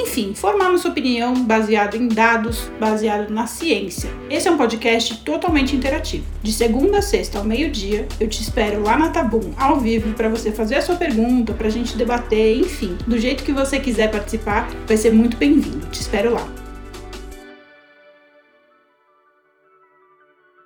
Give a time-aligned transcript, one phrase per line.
[0.00, 4.10] enfim, formar nossa opinião baseado em dados, baseado na ciência.
[4.30, 6.24] Esse é um podcast totalmente interativo.
[6.42, 10.28] De segunda a sexta ao meio-dia, eu te espero lá na Tabum, ao vivo, para
[10.28, 14.10] você fazer a sua pergunta, para a gente debater, enfim, do jeito que você quiser
[14.10, 15.86] participar, vai ser muito bem-vindo.
[15.88, 16.48] Te espero lá.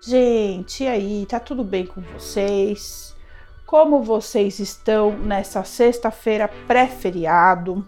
[0.07, 3.15] Gente, e aí, tá tudo bem com vocês?
[3.67, 7.85] Como vocês estão nessa sexta-feira pré-feriado?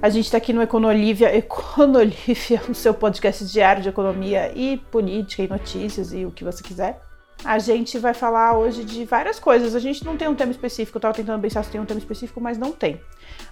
[0.00, 5.42] A gente está aqui no Econolívia, Econolívia, o seu podcast diário de economia e política
[5.42, 7.00] e notícias e o que você quiser.
[7.44, 9.74] A gente vai falar hoje de várias coisas.
[9.74, 11.98] A gente não tem um tema específico, eu estava tentando pensar se tem um tema
[11.98, 13.00] específico, mas não tem.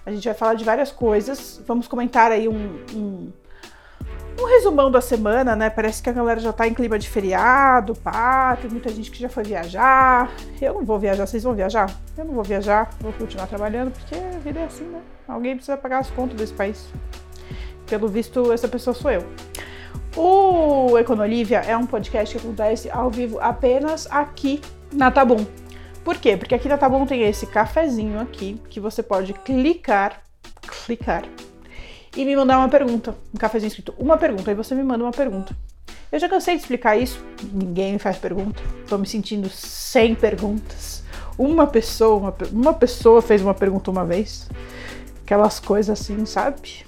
[0.05, 1.61] A gente vai falar de várias coisas.
[1.67, 3.31] Vamos comentar aí um, um
[4.39, 5.69] um resumão da semana, né?
[5.69, 9.19] Parece que a galera já tá em clima de feriado, pá, tem muita gente que
[9.19, 10.31] já foi viajar.
[10.61, 11.89] Eu não vou viajar, vocês vão viajar?
[12.17, 15.01] Eu não vou viajar, vou continuar trabalhando, porque a vida é assim, né?
[15.27, 16.87] Alguém precisa pagar as contas desse país.
[17.87, 19.25] Pelo visto, essa pessoa sou eu.
[20.15, 25.45] O Econolívia é um podcast que acontece ao vivo apenas aqui na Tabum.
[26.03, 26.37] Por quê?
[26.37, 30.21] Porque aqui na Tabum tem esse cafezinho aqui que você pode clicar,
[30.85, 31.23] clicar
[32.17, 33.15] e me mandar uma pergunta.
[33.33, 34.49] Um cafezinho escrito uma pergunta.
[34.49, 35.55] Aí você me manda uma pergunta.
[36.11, 37.23] Eu já cansei de explicar isso.
[37.53, 38.61] Ninguém me faz pergunta.
[38.89, 41.03] Tô me sentindo sem perguntas.
[41.37, 44.49] Uma pessoa, uma, uma pessoa fez uma pergunta uma vez.
[45.23, 46.87] Aquelas coisas assim, sabe?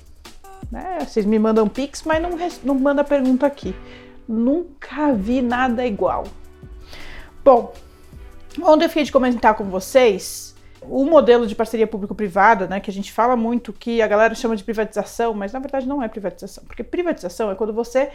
[0.71, 0.97] Né?
[1.01, 2.31] Vocês me mandam pix, mas não,
[2.63, 3.75] não manda pergunta aqui.
[4.27, 6.23] Nunca vi nada igual.
[7.45, 7.71] Bom,
[8.63, 10.48] ontem eu fiquei de comentar com vocês
[10.81, 14.55] o modelo de parceria público-privada, né, que a gente fala muito que a galera chama
[14.55, 18.11] de privatização, mas na verdade não é privatização, porque privatização é quando você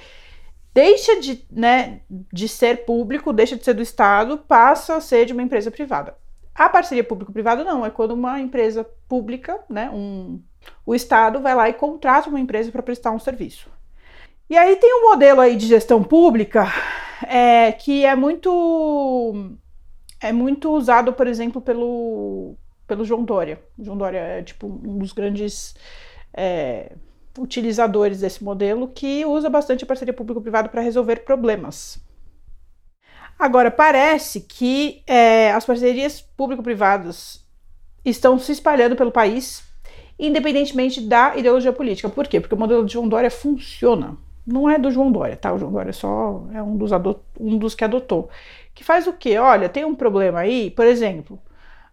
[0.72, 5.32] deixa de, né, de ser público, deixa de ser do Estado, passa a ser de
[5.32, 6.16] uma empresa privada.
[6.54, 10.40] A parceria público-privada não, é quando uma empresa pública, né, um,
[10.84, 13.68] o Estado vai lá e contrata uma empresa para prestar um serviço.
[14.48, 16.66] E aí tem um modelo aí de gestão pública
[17.26, 19.56] é, que é muito
[20.24, 22.54] é muito usado, por exemplo, pelo,
[22.86, 23.60] pelo João Dória.
[23.78, 25.74] João Dória é tipo um dos grandes
[26.32, 26.92] é,
[27.38, 32.02] utilizadores desse modelo que usa bastante a parceria público-privada para resolver problemas.
[33.38, 37.44] Agora, parece que é, as parcerias público-privadas
[38.04, 39.64] estão se espalhando pelo país,
[40.18, 42.08] independentemente da ideologia política.
[42.08, 42.40] Por quê?
[42.40, 44.16] Porque o modelo de João Dória funciona.
[44.46, 45.52] Não é do João Dória, tá?
[45.52, 46.90] O João Dória só é um dos,
[47.40, 48.28] um dos que adotou
[48.74, 49.38] que faz o quê?
[49.38, 51.40] Olha, tem um problema aí, por exemplo,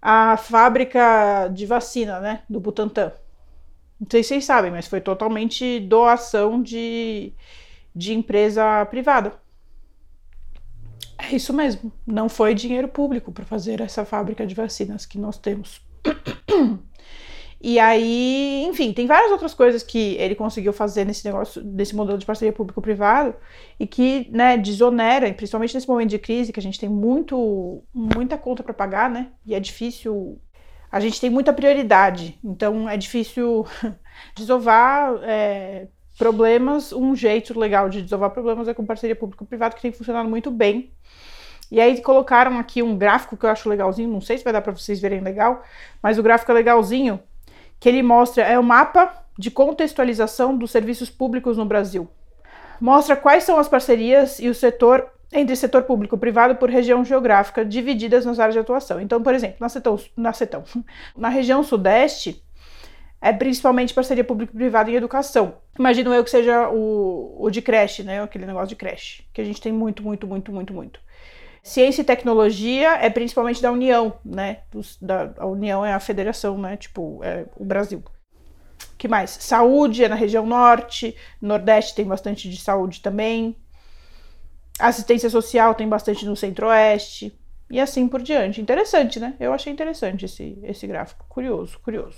[0.01, 3.13] a fábrica de vacina, né, do Butantan.
[3.99, 7.33] Não sei se vocês sabem, mas foi totalmente doação de,
[7.95, 9.39] de empresa privada.
[11.19, 15.37] É isso mesmo, não foi dinheiro público para fazer essa fábrica de vacinas que nós
[15.37, 15.79] temos.
[17.63, 22.17] E aí, enfim, tem várias outras coisas que ele conseguiu fazer nesse negócio, nesse modelo
[22.17, 23.35] de parceria público-privado
[23.79, 28.35] e que, né, desonera, principalmente nesse momento de crise, que a gente tem muito, muita
[28.35, 30.41] conta para pagar, né, e é difícil,
[30.91, 33.63] a gente tem muita prioridade, então é difícil
[34.35, 36.91] desovar é, problemas.
[36.91, 40.91] Um jeito legal de desovar problemas é com parceria público-privado, que tem funcionado muito bem.
[41.71, 44.61] E aí colocaram aqui um gráfico que eu acho legalzinho, não sei se vai dar
[44.61, 45.63] para vocês verem legal,
[46.03, 47.19] mas o gráfico é legalzinho,
[47.81, 52.07] que ele mostra é o mapa de contextualização dos serviços públicos no Brasil.
[52.79, 57.03] Mostra quais são as parcerias e o setor entre setor público e privado por região
[57.03, 59.01] geográfica divididas nas áreas de atuação.
[59.01, 60.63] Então, por exemplo, na, setão, na, setão,
[61.17, 62.43] na região sudeste
[63.19, 65.55] é principalmente parceria público-privada em educação.
[65.77, 68.21] Imagino eu que seja o, o de creche, né?
[68.21, 70.99] Aquele negócio de creche, que a gente tem muito, muito, muito, muito, muito.
[71.63, 74.61] Ciência e tecnologia é principalmente da União, né?
[74.99, 76.75] Da, a União é a federação, né?
[76.75, 78.03] Tipo, é o Brasil.
[78.97, 79.29] que mais?
[79.29, 83.55] Saúde é na região norte, nordeste tem bastante de saúde também.
[84.79, 87.37] Assistência social tem bastante no centro-oeste.
[87.69, 88.59] E assim por diante.
[88.59, 89.35] Interessante, né?
[89.39, 91.25] Eu achei interessante esse, esse gráfico.
[91.29, 92.17] Curioso, curioso.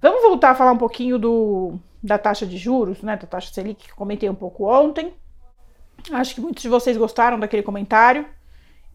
[0.00, 3.16] Vamos voltar a falar um pouquinho do, da taxa de juros, né?
[3.16, 5.14] Da taxa Selic, que comentei um pouco ontem.
[6.12, 8.26] Acho que muitos de vocês gostaram daquele comentário.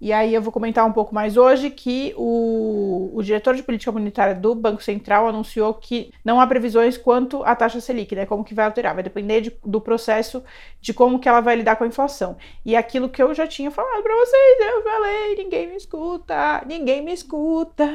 [0.01, 3.91] E aí eu vou comentar um pouco mais hoje que o, o, diretor de política
[3.91, 8.25] monetária do Banco Central anunciou que não há previsões quanto à taxa Selic, né?
[8.25, 10.41] Como que vai alterar, vai depender de, do processo
[10.79, 12.38] de como que ela vai lidar com a inflação.
[12.65, 17.01] E aquilo que eu já tinha falado para vocês, eu falei, ninguém me escuta, ninguém
[17.01, 17.85] me escuta,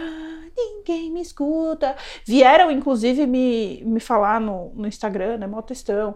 [0.55, 1.97] ninguém me escuta.
[2.27, 6.15] Vieram, inclusive, me, me falar no, no Instagram, né, mó textão.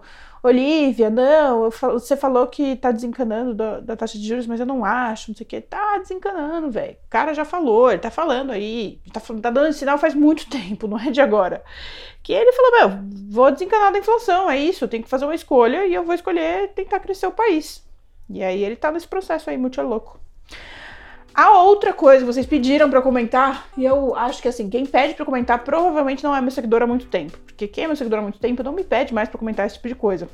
[0.48, 4.84] Olivia, não, você falou que tá desencanando da, da, taxa de juros, mas eu não
[4.84, 5.60] acho, não sei o que.
[5.60, 6.94] Tá desencanando, velho.
[7.06, 10.88] O cara já falou, ele tá falando aí, tá, tá dando sinal faz muito tempo,
[10.88, 11.62] não é de agora.
[12.22, 13.00] Que ele falou, meu,
[13.30, 16.14] vou desencanar da inflação, é isso, eu tenho que fazer uma escolha e eu vou
[16.14, 17.86] escolher tentar crescer o país.
[18.28, 20.20] E aí ele tá nesse processo aí, muito louco.
[21.38, 25.24] A outra coisa, vocês pediram para comentar, e eu acho que assim, quem pede para
[25.24, 27.38] comentar provavelmente não é meu seguidor há muito tempo.
[27.46, 29.76] Porque quem é meu seguidor há muito tempo não me pede mais para comentar esse
[29.76, 30.28] tipo de coisa.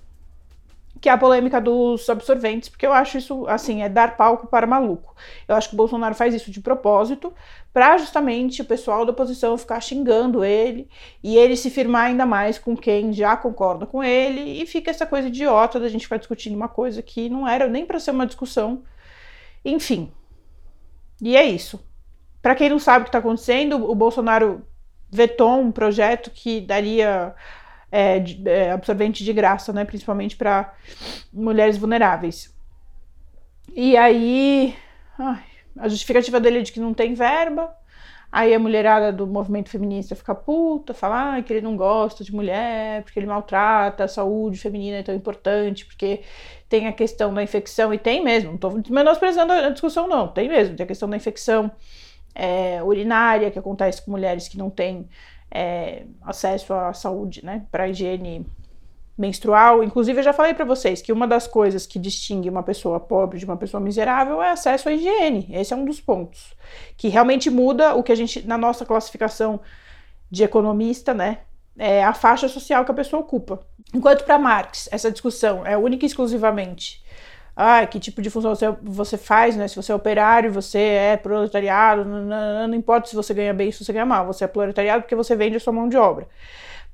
[1.03, 4.67] Que é a polêmica dos absorventes, porque eu acho isso, assim, é dar palco para
[4.67, 5.15] maluco.
[5.47, 7.35] Eu acho que o Bolsonaro faz isso de propósito,
[7.71, 10.89] para justamente o pessoal da oposição ficar xingando ele
[11.23, 15.05] e ele se firmar ainda mais com quem já concorda com ele, e fica essa
[15.05, 18.25] coisa idiota da gente ficar discutindo uma coisa que não era nem para ser uma
[18.25, 18.83] discussão.
[19.63, 20.11] Enfim,
[21.25, 21.83] e é isso.
[22.43, 24.63] Para quem não sabe o que está acontecendo, o Bolsonaro
[25.11, 27.35] vetou um projeto que daria
[27.91, 30.75] é, é, absorvente de graça, né, principalmente para
[31.33, 32.55] mulheres vulneráveis.
[33.75, 34.77] E aí,
[35.19, 35.45] ai,
[35.79, 37.75] a justificativa dele é de que não tem verba.
[38.37, 42.35] Aí a mulherada do movimento feminista fica puta, fala ah, que ele não gosta de
[42.35, 46.21] mulher, porque ele maltrata, a saúde feminina é tão importante, porque
[46.69, 50.49] tem a questão da infecção, e tem mesmo, não estou menosprezando a discussão, não, tem
[50.49, 51.71] mesmo, tem a questão da infecção
[52.35, 55.09] é, urinária que acontece com mulheres que não têm
[55.49, 58.45] é, acesso à saúde, né, para higiene
[59.17, 59.83] menstrual.
[59.83, 63.39] Inclusive, eu já falei para vocês que uma das coisas que distingue uma pessoa pobre
[63.39, 65.49] de uma pessoa miserável é acesso à higiene.
[65.51, 66.55] Esse é um dos pontos
[66.97, 69.61] que realmente muda o que a gente, na nossa classificação
[70.31, 71.39] de economista, né,
[71.79, 73.61] é a faixa social que a pessoa ocupa.
[73.93, 77.05] Enquanto para Marx essa discussão é única e exclusivamente
[77.57, 79.69] ah, que tipo de função você, você faz, né?
[79.69, 83.71] Se você é operário, você é proletariado, não, não, não importa se você ganha bem,
[83.71, 86.27] se você ganha mal, você é proletariado porque você vende a sua mão de obra.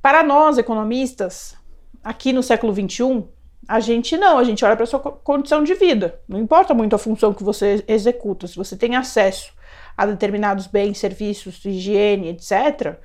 [0.02, 1.56] Para nós, economistas,
[2.02, 3.24] aqui no século XXI,
[3.68, 6.20] a gente não, a gente olha para sua condição de vida.
[6.28, 9.52] Não importa muito a função que você executa, se você tem acesso
[9.96, 12.98] a determinados bens, serviços, higiene, etc.,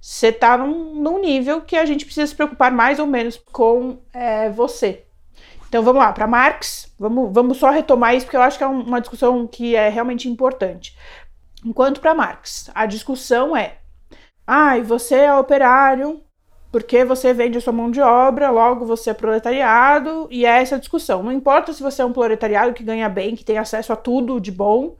[0.00, 3.98] você está num, num, nível que a gente precisa se preocupar mais ou menos com
[4.12, 5.04] é, você.
[5.68, 8.66] Então vamos lá, para Marx, vamos, vamos só retomar isso, porque eu acho que é
[8.66, 10.96] uma discussão que é realmente importante.
[11.64, 13.78] Enquanto para Marx, a discussão é:
[14.46, 16.22] ah, você é operário,
[16.70, 20.78] porque você vende a sua mão de obra, logo você é proletariado, e é essa
[20.78, 21.22] discussão.
[21.22, 24.40] Não importa se você é um proletariado que ganha bem, que tem acesso a tudo
[24.40, 24.96] de bom,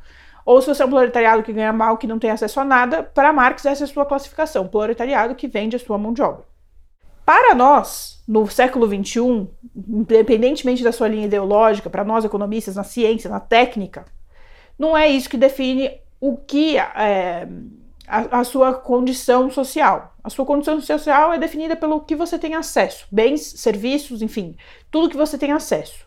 [0.46, 3.02] ou se você é um proletariado que ganha mal, que não tem acesso a nada,
[3.02, 6.44] para Marx essa é a sua classificação, proletariado que vende a sua mão de obra.
[7.26, 9.46] Para nós, no século XXI,
[9.86, 14.06] independentemente da sua linha ideológica, para nós economistas, na ciência, na técnica,
[14.78, 17.46] não é isso que define o que é,
[18.08, 20.16] a, a, sua condição social.
[20.24, 24.56] A sua condição social é definida pelo que você tem acesso, bens, serviços, enfim,
[24.90, 26.06] tudo que você tem acesso.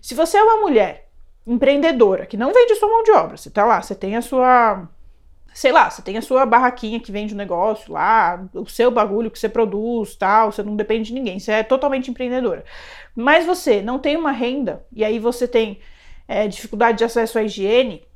[0.00, 1.08] Se você é uma mulher
[1.46, 4.88] empreendedora que não vende sua mão de obra, você tá lá, você tem a sua,
[5.52, 8.90] sei lá, você tem a sua barraquinha que vende o um negócio lá, o seu
[8.90, 12.64] bagulho que você produz, tal, você não depende de ninguém, você é totalmente empreendedora.
[13.14, 15.80] Mas você não tem uma renda e aí você tem
[16.26, 18.06] é, dificuldade de acesso à higiene,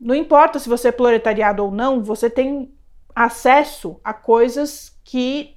[0.00, 2.73] não importa se você é proletariado ou não, você tem
[3.14, 5.56] acesso a coisas que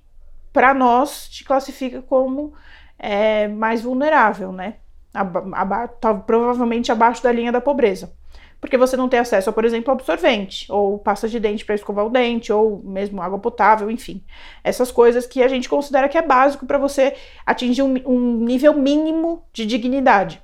[0.53, 2.53] para nós te classifica como
[2.97, 4.75] é, mais vulnerável, né?
[5.13, 8.13] Aba tá provavelmente abaixo da linha da pobreza.
[8.59, 12.05] Porque você não tem acesso a, por exemplo, absorvente, ou pasta de dente para escovar
[12.05, 14.23] o dente, ou mesmo água potável, enfim.
[14.63, 18.73] Essas coisas que a gente considera que é básico para você atingir um, um nível
[18.73, 20.41] mínimo de dignidade.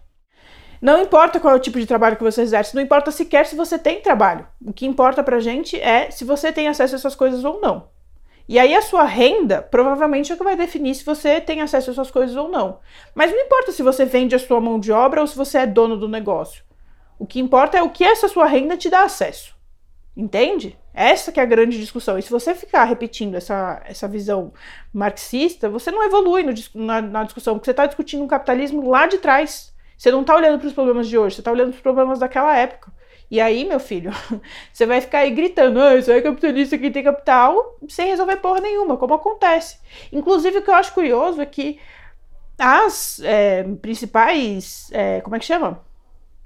[0.84, 3.56] Não importa qual é o tipo de trabalho que você exerce, não importa sequer se
[3.56, 4.46] você tem trabalho.
[4.62, 7.88] O que importa pra gente é se você tem acesso a essas coisas ou não.
[8.50, 11.90] E aí a sua renda provavelmente é o que vai definir se você tem acesso
[11.90, 12.80] a essas coisas ou não.
[13.16, 15.66] Mas não importa se você vende a sua mão de obra ou se você é
[15.66, 16.66] dono do negócio.
[17.18, 19.56] O que importa é o que essa sua renda te dá acesso.
[20.18, 20.78] Entende?
[20.94, 22.20] Essa que é a grande discussão.
[22.20, 24.52] E se você ficar repetindo essa, essa visão
[24.92, 29.08] marxista, você não evolui no, na, na discussão, porque você está discutindo um capitalismo lá
[29.08, 29.73] de trás.
[30.04, 32.20] Você não está olhando para os problemas de hoje, você está olhando para os problemas
[32.20, 32.92] daquela época.
[33.32, 34.12] E aí, meu filho,
[34.70, 38.60] você vai ficar aí gritando, ah, isso é capitalista, quem tem capital, sem resolver porra
[38.60, 39.78] nenhuma, como acontece.
[40.12, 41.80] Inclusive, o que eu acho curioso é que
[42.60, 45.80] as é, principais, é, como é que chama?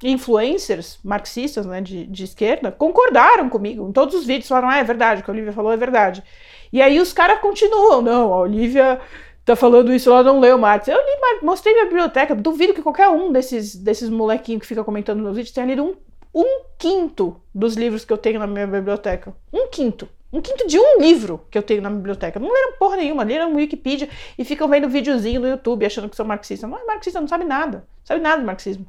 [0.04, 3.90] Influencers marxistas, né, de, de esquerda, concordaram comigo.
[3.90, 6.24] Em todos os vídeos falaram, ah, é verdade, o que a Olivia falou é verdade.
[6.72, 9.02] E aí os caras continuam, não, a Olivia
[9.48, 10.88] tá falando isso, ela não leu Marx.
[10.88, 15.22] Eu li, mostrei minha biblioteca, duvido que qualquer um desses, desses molequinhos que fica comentando
[15.22, 15.96] nos vídeos tenha lido um,
[16.34, 19.34] um quinto dos livros que eu tenho na minha biblioteca.
[19.52, 20.08] Um quinto.
[20.32, 22.40] Um quinto de um livro que eu tenho na biblioteca.
[22.40, 26.26] Não leram porra nenhuma, leram Wikipedia e ficam vendo videozinho no YouTube achando que são
[26.26, 26.70] marxistas.
[26.70, 27.88] Não é marxista, não sabe nada.
[28.04, 28.86] Sabe nada de marxismo.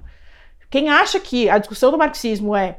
[0.69, 2.79] Quem acha que a discussão do marxismo é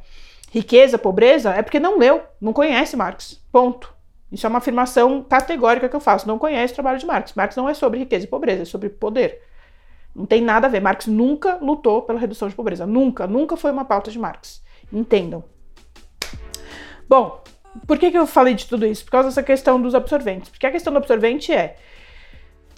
[0.51, 3.41] riqueza, pobreza, é porque não leu, não conhece Marx.
[3.51, 3.98] Ponto.
[4.31, 6.27] Isso é uma afirmação categórica que eu faço.
[6.27, 7.33] Não conhece o trabalho de Marx.
[7.33, 9.41] Marx não é sobre riqueza e pobreza, é sobre poder.
[10.15, 10.81] Não tem nada a ver.
[10.81, 12.85] Marx nunca lutou pela redução de pobreza.
[12.85, 14.63] Nunca, nunca foi uma pauta de Marx.
[14.91, 15.43] Entendam.
[17.07, 17.41] Bom,
[17.87, 19.03] por que, que eu falei de tudo isso?
[19.05, 20.49] Por causa dessa questão dos absorventes.
[20.49, 21.77] Porque a questão do absorvente é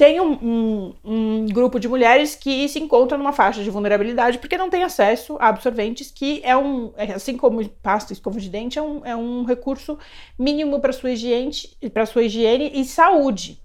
[0.02, 4.58] tem um, um, um, grupo de mulheres que se encontram numa faixa de vulnerabilidade porque
[4.58, 8.80] não tem acesso a absorventes, que é um, é, assim como pasta, escova de dente,
[8.80, 10.00] é um, é um recurso
[10.40, 11.52] mínimo para sua higiene,
[11.94, 13.62] para sua higiene e saúde.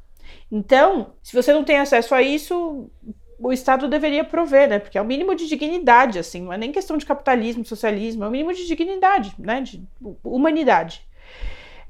[0.53, 2.91] Então, se você não tem acesso a isso,
[3.39, 4.79] o Estado deveria prover, né?
[4.79, 8.29] Porque é o mínimo de dignidade, assim, não é nem questão de capitalismo, socialismo, é
[8.29, 9.63] o mínimo de dignidade, né?
[9.63, 9.83] De
[10.23, 11.06] humanidade.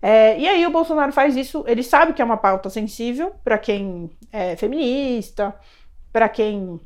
[0.03, 3.59] É, e aí o Bolsonaro faz isso, ele sabe que é uma pauta sensível para
[3.59, 5.55] quem é feminista,
[6.13, 6.81] para quem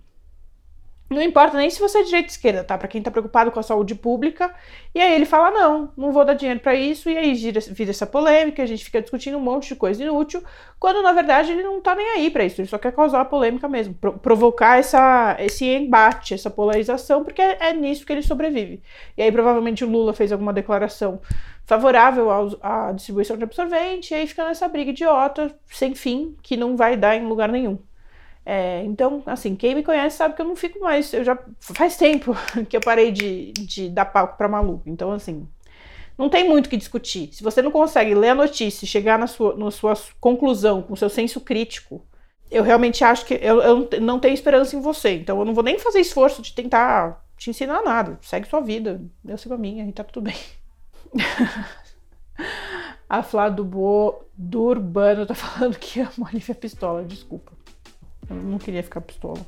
[1.10, 2.78] não importa nem se você é de direita ou esquerda, tá?
[2.78, 4.54] Para quem tá preocupado com a saúde pública.
[4.94, 7.10] E aí ele fala: não, não vou dar dinheiro para isso.
[7.10, 10.40] E aí vira, vira, essa polêmica, a gente fica discutindo um monte de coisa inútil,
[10.78, 13.24] quando na verdade ele não tá nem aí para isso, ele só quer causar a
[13.24, 18.22] polêmica mesmo, pro, provocar essa, esse embate, essa polarização, porque é, é, nisso que ele
[18.22, 18.80] sobrevive.
[19.16, 21.20] E aí provavelmente o Lula fez alguma declaração
[21.70, 22.28] favorável
[22.60, 26.96] à distribuição de absorvente, e aí fica nessa briga idiota, sem fim, que não vai
[26.96, 27.78] dar em lugar nenhum.
[28.44, 31.12] É, então, assim, quem me conhece sabe que eu não fico mais.
[31.12, 32.34] Eu já faz tempo
[32.68, 34.82] que eu parei de, de dar palco para maluco.
[34.86, 35.46] Então, assim,
[36.18, 37.32] não tem muito o que discutir.
[37.32, 40.96] Se você não consegue ler a notícia e chegar na sua, na sua conclusão com
[40.96, 42.04] seu senso crítico,
[42.50, 45.14] eu realmente acho que eu, eu não tenho esperança em você.
[45.14, 48.18] Então, eu não vou nem fazer esforço de tentar te ensinar nada.
[48.22, 49.00] Segue sua vida.
[49.24, 50.34] Eu sigo a minha e tá tudo bem.
[53.08, 57.52] a Flá do, Bo, do Urbano tá falando que ama Olivia Pistola, desculpa.
[58.28, 59.40] Eu não queria ficar pistola.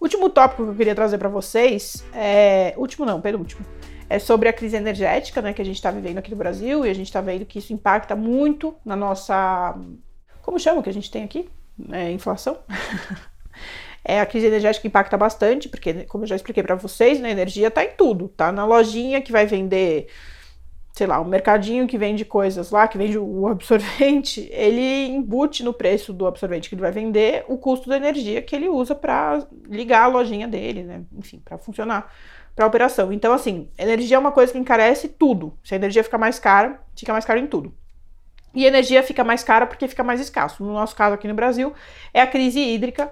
[0.00, 2.74] Último tópico que eu queria trazer para vocês é.
[2.76, 3.64] Último não, penúltimo.
[4.08, 6.90] É sobre a crise energética né, que a gente está vivendo aqui no Brasil e
[6.90, 9.76] a gente está vendo que isso impacta muito na nossa.
[10.42, 11.48] Como chama que a gente tem aqui?
[11.90, 12.58] É, inflação.
[14.04, 17.32] É, a crise energética impacta bastante, porque, como eu já expliquei para vocês, né, a
[17.32, 18.28] energia está em tudo.
[18.28, 20.08] Tá na lojinha que vai vender,
[20.92, 25.72] sei lá, um mercadinho que vende coisas lá, que vende o absorvente, ele embute no
[25.72, 29.46] preço do absorvente que ele vai vender o custo da energia que ele usa para
[29.68, 31.02] ligar a lojinha dele, né?
[31.16, 32.12] Enfim, para funcionar,
[32.56, 33.12] para operação.
[33.12, 35.56] Então, assim, energia é uma coisa que encarece tudo.
[35.62, 37.72] Se a energia fica mais cara, fica mais caro em tudo.
[38.54, 40.62] E energia fica mais cara porque fica mais escasso.
[40.62, 41.72] No nosso caso aqui no Brasil,
[42.12, 43.10] é a crise hídrica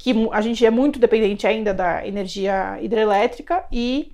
[0.00, 4.10] que a gente é muito dependente ainda da energia hidrelétrica e,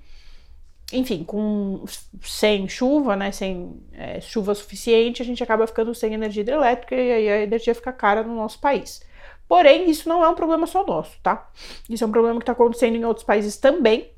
[0.91, 1.85] enfim, com
[2.21, 7.11] sem chuva, né, sem é, chuva suficiente, a gente acaba ficando sem energia hidrelétrica e
[7.13, 9.01] aí a energia fica cara no nosso país.
[9.47, 11.49] Porém, isso não é um problema só nosso, tá?
[11.89, 14.11] Isso é um problema que está acontecendo em outros países também,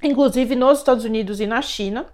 [0.00, 2.06] inclusive nos Estados Unidos e na China.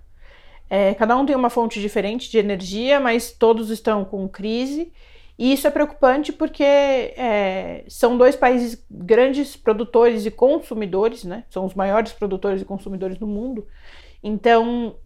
[0.71, 4.91] É, cada um tem uma fonte diferente de energia, mas todos estão com crise
[5.39, 11.45] e isso é preocupante porque é, são dois países grandes produtores e consumidores, né?
[11.51, 13.67] São os maiores produtores e consumidores do mundo.
[14.23, 14.97] Então,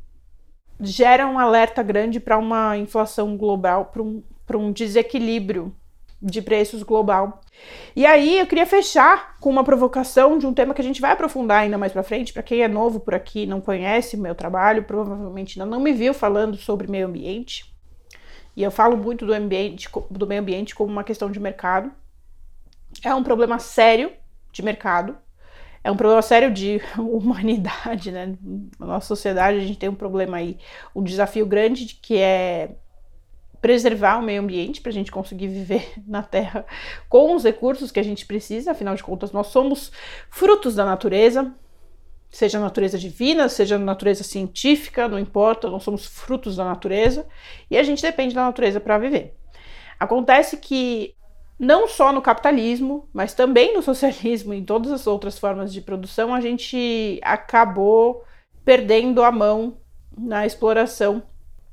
[0.81, 4.23] gera um alerta grande para uma inflação global, para um,
[4.55, 5.75] um desequilíbrio
[6.23, 7.41] de preços global.
[7.97, 11.13] E aí eu queria fechar com uma provocação de um tema que a gente vai
[11.13, 12.33] aprofundar ainda mais para frente.
[12.33, 16.13] Para quem é novo por aqui, não conhece meu trabalho, provavelmente ainda não me viu
[16.13, 17.70] falando sobre meio ambiente.
[18.57, 21.91] E eu falo muito do ambiente, do meio ambiente como uma questão de mercado.
[23.05, 24.13] É um problema sério
[24.53, 25.17] de mercado.
[25.83, 28.37] É um problema sério de humanidade, né?
[28.79, 30.59] Na nossa sociedade a gente tem um problema aí,
[30.95, 32.77] um desafio grande de que é
[33.61, 36.65] preservar o meio ambiente para a gente conseguir viver na Terra
[37.09, 38.73] com os recursos que a gente precisa.
[38.73, 39.93] Afinal de contas, nós somos
[40.31, 41.55] frutos da natureza,
[42.31, 47.27] seja natureza divina, seja natureza científica, não importa, nós somos frutos da natureza
[47.71, 49.37] e a gente depende da natureza para viver.
[49.99, 51.15] Acontece que
[51.59, 55.81] não só no capitalismo, mas também no socialismo e em todas as outras formas de
[55.81, 58.25] produção, a gente acabou
[58.65, 59.79] perdendo a mão
[60.17, 61.23] na exploração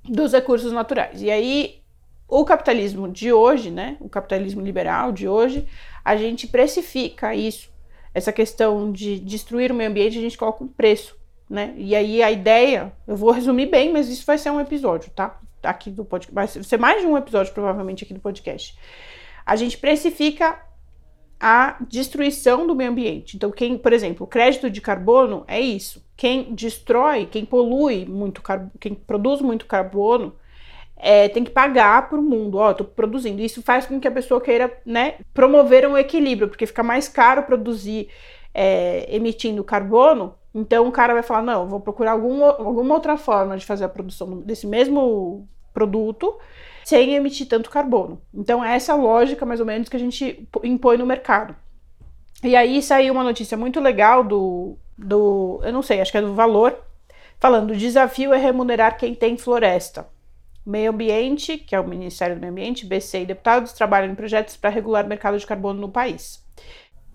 [0.03, 1.21] dos recursos naturais.
[1.21, 1.81] E aí
[2.27, 5.65] o capitalismo de hoje, né, o capitalismo liberal de hoje,
[6.03, 7.69] a gente precifica isso
[8.17, 11.15] essa questão de destruir o meio ambiente, a gente coloca um preço,
[11.47, 11.75] né?
[11.77, 15.39] E aí a ideia, eu vou resumir bem, mas isso vai ser um episódio, tá?
[15.61, 18.75] Aqui do podcast, vai ser mais de um episódio provavelmente aqui do podcast.
[19.45, 20.59] A gente precifica
[21.39, 23.37] a destruição do meio ambiente.
[23.37, 26.03] Então, quem, por exemplo, o crédito de carbono é isso.
[26.15, 28.41] Quem destrói, quem polui muito
[28.79, 30.33] quem produz muito carbono,
[30.97, 32.57] é, tem que pagar para o mundo.
[32.57, 33.41] Ó, estou produzindo.
[33.41, 37.43] Isso faz com que a pessoa queira, né, promover um equilíbrio, porque fica mais caro
[37.43, 38.09] produzir
[38.53, 40.35] é, emitindo carbono.
[40.53, 43.89] Então o cara vai falar, não, vou procurar algum, alguma outra forma de fazer a
[43.89, 46.37] produção desse mesmo produto
[46.83, 48.21] sem emitir tanto carbono.
[48.33, 51.53] Então, é essa lógica, mais ou menos, que a gente impõe no mercado.
[52.41, 56.21] E aí saiu uma notícia muito legal do, do eu não sei, acho que é
[56.21, 56.79] do Valor,
[57.41, 60.07] falando: o desafio é remunerar quem tem floresta.
[60.69, 64.57] Meio Ambiente, que é o Ministério do Meio Ambiente, BC e deputados trabalham em projetos
[64.57, 66.45] para regular o mercado de carbono no país.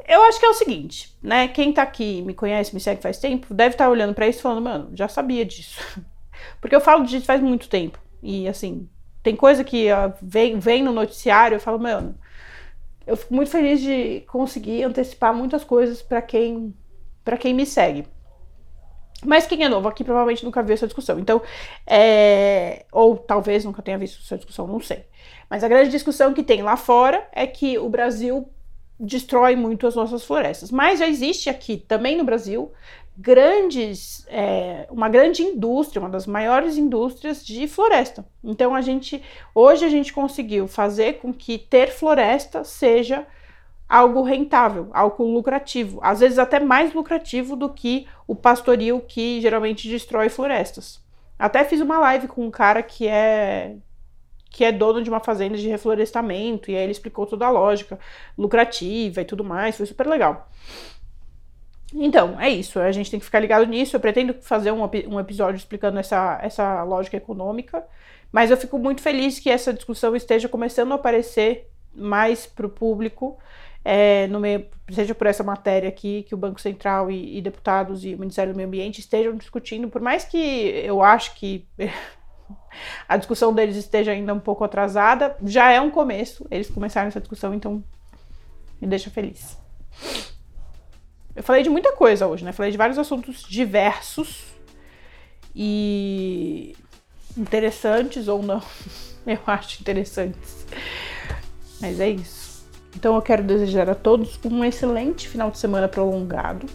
[0.09, 1.49] Eu acho que é o seguinte, né?
[1.49, 4.41] Quem tá aqui, me conhece, me segue faz tempo, deve estar tá olhando para isso
[4.41, 5.81] e falando, mano, já sabia disso.
[6.61, 7.99] Porque eu falo disso faz muito tempo.
[8.23, 8.89] E assim,
[9.23, 12.19] tem coisa que uh, vem, vem no noticiário, eu falo, mano,
[13.07, 16.75] eu fico muito feliz de conseguir antecipar muitas coisas para quem
[17.25, 18.05] para quem me segue.
[19.25, 21.19] Mas quem é novo aqui provavelmente nunca viu essa discussão.
[21.19, 21.41] Então,
[21.87, 22.85] é...
[22.91, 25.05] ou talvez nunca tenha visto essa discussão, não sei.
[25.49, 28.49] Mas a grande discussão que tem lá fora é que o Brasil
[28.99, 30.71] destrói muito as nossas florestas.
[30.71, 32.73] Mas já existe aqui, também no Brasil,
[33.17, 38.25] grandes, é, uma grande indústria, uma das maiores indústrias de floresta.
[38.43, 39.23] Então a gente,
[39.55, 43.27] hoje a gente conseguiu fazer com que ter floresta seja
[43.93, 49.87] algo rentável, algo lucrativo, às vezes até mais lucrativo do que o pastoril que geralmente
[49.87, 50.99] destrói florestas.
[51.39, 53.77] Até fiz uma live com um cara que é
[54.49, 57.99] que é dono de uma fazenda de reflorestamento e aí ele explicou toda a lógica
[58.37, 60.49] lucrativa e tudo mais, foi super legal.
[61.95, 62.81] Então, é isso.
[62.81, 63.95] A gente tem que ficar ligado nisso.
[63.95, 67.85] Eu pretendo fazer um, um episódio explicando essa, essa lógica econômica,
[68.31, 72.71] mas eu fico muito feliz que essa discussão esteja começando a aparecer mais para o
[72.71, 73.39] público,
[73.85, 78.15] é, meio, seja por essa matéria aqui, que o Banco Central e, e deputados e
[78.15, 81.67] o Ministério do Meio Ambiente estejam discutindo, por mais que eu acho que
[83.09, 86.47] a discussão deles esteja ainda um pouco atrasada, já é um começo.
[86.51, 87.83] Eles começaram essa discussão, então
[88.81, 89.59] me deixa feliz.
[91.35, 92.53] Eu falei de muita coisa hoje, né?
[92.53, 94.45] Falei de vários assuntos diversos
[95.55, 96.77] e
[97.37, 98.63] interessantes ou não.
[99.27, 100.67] Eu acho interessantes.
[101.83, 102.65] Mas é isso.
[102.97, 106.67] Então eu quero desejar a todos um excelente final de semana prolongado.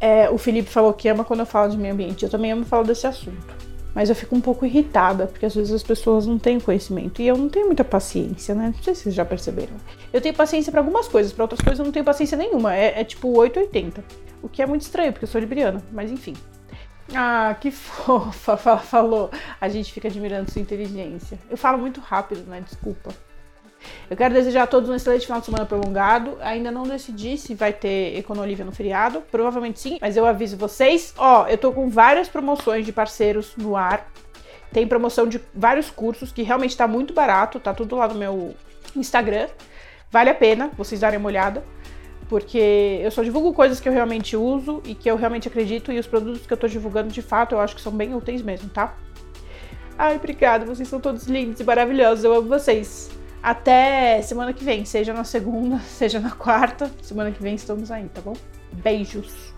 [0.00, 2.24] É, o Felipe falou que ama quando eu falo de meio ambiente.
[2.24, 3.54] Eu também amo falar desse assunto.
[3.94, 7.22] Mas eu fico um pouco irritada, porque às vezes as pessoas não têm conhecimento.
[7.22, 8.72] E eu não tenho muita paciência, né?
[8.74, 9.76] Não sei se vocês já perceberam.
[10.12, 12.74] Eu tenho paciência para algumas coisas, para outras coisas eu não tenho paciência nenhuma.
[12.74, 14.04] É, é tipo 880.
[14.42, 15.80] O que é muito estranho, porque eu sou libriana.
[15.92, 16.34] Mas enfim.
[17.14, 19.30] Ah, que fofa, falou.
[19.60, 21.38] A gente fica admirando sua inteligência.
[21.48, 22.60] Eu falo muito rápido, né?
[22.60, 23.14] Desculpa.
[24.10, 26.36] Eu quero desejar a todos um excelente final de semana prolongado.
[26.40, 29.22] Ainda não decidi se vai ter Econolívia no feriado.
[29.30, 31.14] Provavelmente sim, mas eu aviso vocês.
[31.16, 34.10] Ó, eu tô com várias promoções de parceiros no ar.
[34.72, 37.60] Tem promoção de vários cursos que realmente tá muito barato.
[37.60, 38.54] Tá tudo lá no meu
[38.96, 39.48] Instagram.
[40.10, 41.64] Vale a pena vocês darem uma olhada.
[42.28, 45.92] Porque eu só divulgo coisas que eu realmente uso e que eu realmente acredito.
[45.92, 48.42] E os produtos que eu tô divulgando, de fato, eu acho que são bem úteis
[48.42, 48.96] mesmo, tá?
[49.98, 50.64] Ai, obrigada.
[50.64, 52.24] Vocês são todos lindos e maravilhosos.
[52.24, 53.10] Eu amo vocês.
[53.44, 56.90] Até semana que vem, seja na segunda, seja na quarta.
[57.02, 58.32] Semana que vem estamos aí, tá bom?
[58.72, 59.53] Beijos.